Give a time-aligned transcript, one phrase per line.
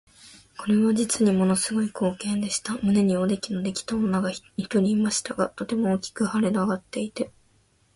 [0.57, 2.73] これは実にもの凄い光景でした。
[2.81, 7.29] 胸におできのできた女が一人いましたが、とても大きく脹れ上っていて、